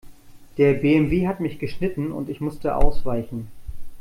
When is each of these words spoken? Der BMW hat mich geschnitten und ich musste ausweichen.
Der 0.57 0.73
BMW 0.73 1.27
hat 1.27 1.39
mich 1.41 1.59
geschnitten 1.59 2.11
und 2.11 2.27
ich 2.27 2.41
musste 2.41 2.75
ausweichen. 2.75 3.51